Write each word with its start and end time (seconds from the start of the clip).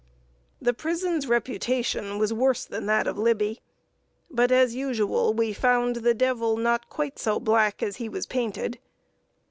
]The 0.67 0.73
prison's 0.73 1.27
reputation 1.27 2.17
was 2.17 2.33
worse 2.33 2.65
than 2.65 2.87
that 2.87 3.05
of 3.05 3.19
Libby; 3.19 3.61
but, 4.31 4.51
as 4.51 4.73
usual, 4.73 5.31
we 5.31 5.53
found 5.53 5.97
the 5.97 6.15
devil 6.15 6.57
not 6.57 6.89
quite 6.89 7.19
so 7.19 7.39
black 7.39 7.83
as 7.83 7.97
he 7.97 8.09
was 8.09 8.25
painted. 8.25 8.79